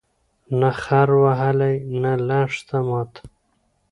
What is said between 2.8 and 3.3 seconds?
ماته